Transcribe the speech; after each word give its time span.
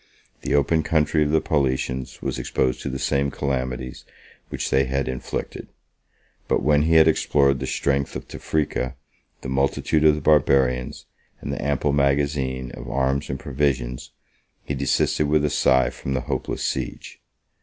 The 0.41 0.55
open 0.55 0.81
country 0.81 1.21
of 1.23 1.29
the 1.29 1.39
Paulicians 1.41 2.23
was 2.23 2.39
exposed 2.39 2.81
to 2.81 2.89
the 2.89 2.97
same 2.97 3.29
calamities 3.29 4.03
which 4.49 4.71
they 4.71 4.85
had 4.85 5.07
inflicted; 5.07 5.67
but 6.47 6.63
when 6.63 6.81
he 6.81 6.95
had 6.95 7.07
explored 7.07 7.59
the 7.59 7.67
strength 7.67 8.15
of 8.15 8.27
Tephrice, 8.27 8.93
the 9.41 9.47
multitude 9.49 10.03
of 10.03 10.15
the 10.15 10.21
Barbarians, 10.21 11.05
and 11.39 11.53
the 11.53 11.61
ample 11.63 11.93
magazines 11.93 12.71
of 12.71 12.89
arms 12.89 13.29
and 13.29 13.39
provisions, 13.39 14.09
he 14.63 14.73
desisted 14.73 15.27
with 15.27 15.45
a 15.45 15.51
sigh 15.51 15.91
from 15.91 16.15
the 16.15 16.21
hopeless 16.21 16.65
siege. 16.65 17.21